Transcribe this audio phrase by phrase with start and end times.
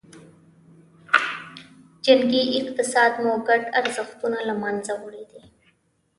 [2.05, 5.41] جنګي اقتصاد مو ګډ ارزښتونه له منځه وړي دي.